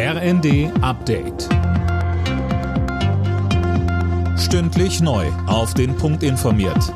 [0.00, 1.48] RND Update.
[4.38, 5.26] Stündlich neu.
[5.48, 6.94] Auf den Punkt informiert.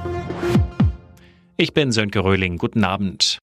[1.57, 2.59] Ich bin Sönke Röhling.
[2.59, 3.39] Guten Abend.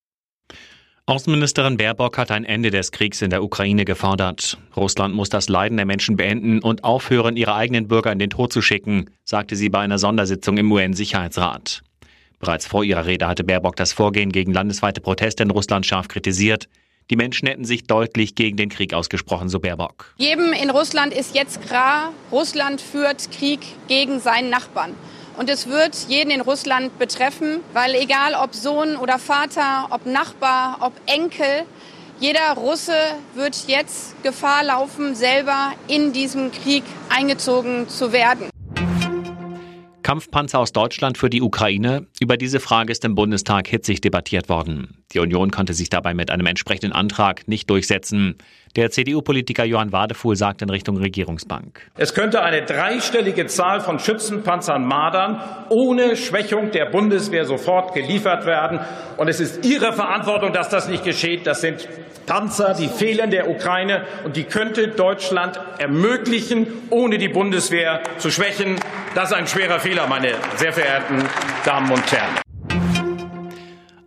[1.08, 4.58] Außenministerin Baerbock hat ein Ende des Kriegs in der Ukraine gefordert.
[4.78, 8.54] Russland muss das Leiden der Menschen beenden und aufhören, ihre eigenen Bürger in den Tod
[8.54, 11.82] zu schicken, sagte sie bei einer Sondersitzung im UN-Sicherheitsrat.
[12.40, 16.70] Bereits vor ihrer Rede hatte Baerbock das Vorgehen gegen landesweite Proteste in Russland scharf kritisiert.
[17.10, 20.14] Die Menschen hätten sich deutlich gegen den Krieg ausgesprochen, so Baerbock.
[20.18, 24.94] Jedem in Russland ist jetzt klar, Russland führt Krieg gegen seinen Nachbarn.
[25.36, 30.78] Und es wird jeden in Russland betreffen, weil egal ob Sohn oder Vater, ob Nachbar,
[30.82, 31.64] ob Enkel,
[32.20, 32.94] jeder Russe
[33.34, 38.50] wird jetzt Gefahr laufen, selber in diesem Krieg eingezogen zu werden.
[40.04, 42.08] Kampfpanzer aus Deutschland für die Ukraine?
[42.20, 44.99] Über diese Frage ist im Bundestag hitzig debattiert worden.
[45.14, 48.36] Die Union konnte sich dabei mit einem entsprechenden Antrag nicht durchsetzen.
[48.76, 51.82] Der CDU-Politiker Johann Wadefuhl sagt in Richtung Regierungsbank.
[51.98, 58.80] Es könnte eine dreistellige Zahl von Schützenpanzern Madern ohne Schwächung der Bundeswehr sofort geliefert werden.
[59.18, 61.48] Und es ist Ihre Verantwortung, dass das nicht geschieht.
[61.48, 61.90] Das sind
[62.28, 64.06] Panzer, die fehlen der Ukraine.
[64.24, 68.76] Und die könnte Deutschland ermöglichen, ohne die Bundeswehr zu schwächen.
[69.16, 71.24] Das ist ein schwerer Fehler, meine sehr verehrten
[71.66, 72.49] Damen und Herren.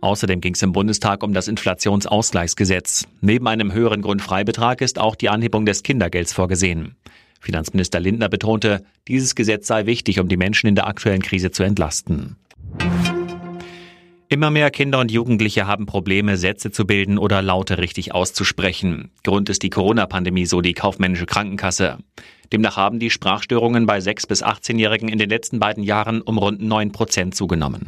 [0.03, 3.07] Außerdem ging es im Bundestag um das Inflationsausgleichsgesetz.
[3.21, 6.97] Neben einem höheren Grundfreibetrag ist auch die Anhebung des Kindergelds vorgesehen.
[7.39, 11.63] Finanzminister Lindner betonte, dieses Gesetz sei wichtig, um die Menschen in der aktuellen Krise zu
[11.63, 12.35] entlasten.
[14.27, 19.09] Immer mehr Kinder und Jugendliche haben Probleme, Sätze zu bilden oder Laute richtig auszusprechen.
[19.23, 21.99] Grund ist die Corona-Pandemie, so die kaufmännische Krankenkasse.
[22.51, 26.61] Demnach haben die Sprachstörungen bei 6- bis 18-Jährigen in den letzten beiden Jahren um rund
[26.61, 27.87] 9 Prozent zugenommen.